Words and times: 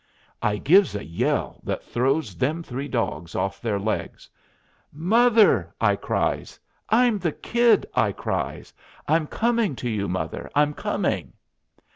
I 0.41 0.57
gives 0.57 0.95
a 0.95 1.05
yell 1.05 1.61
that 1.63 1.83
throws 1.83 2.33
them 2.35 2.63
three 2.63 2.87
dogs 2.87 3.35
off 3.35 3.61
their 3.61 3.79
legs. 3.79 4.27
"Mother!" 4.91 5.75
I 5.79 5.95
cries. 5.95 6.59
"I'm 6.89 7.19
the 7.19 7.31
Kid," 7.33 7.85
I 7.93 8.11
cries. 8.11 8.73
"I'm 9.07 9.27
coming 9.27 9.75
to 9.75 9.89
you. 9.91 10.07
Mother, 10.07 10.49
I'm 10.55 10.73
coming!" 10.73 11.33